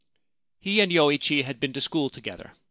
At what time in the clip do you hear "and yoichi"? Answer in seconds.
0.79-1.43